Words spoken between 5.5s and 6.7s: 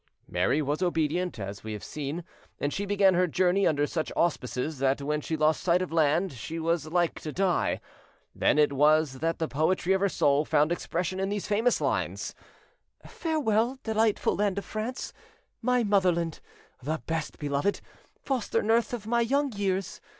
sight of land she